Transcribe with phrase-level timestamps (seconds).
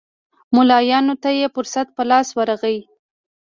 [0.55, 2.77] ملایانو ته یې فرصت په لاس ورغی.